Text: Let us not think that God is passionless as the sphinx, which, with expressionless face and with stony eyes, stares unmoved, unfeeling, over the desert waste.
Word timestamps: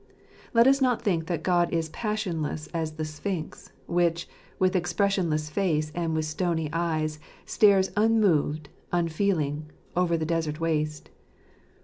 Let 0.51 0.65
us 0.65 0.81
not 0.81 1.03
think 1.03 1.27
that 1.27 1.43
God 1.43 1.71
is 1.71 1.89
passionless 1.89 2.65
as 2.73 2.93
the 2.93 3.05
sphinx, 3.05 3.71
which, 3.85 4.27
with 4.57 4.75
expressionless 4.75 5.51
face 5.51 5.91
and 5.93 6.15
with 6.15 6.25
stony 6.25 6.71
eyes, 6.73 7.19
stares 7.45 7.91
unmoved, 7.95 8.69
unfeeling, 8.91 9.69
over 9.95 10.17
the 10.17 10.25
desert 10.25 10.59
waste. 10.59 11.11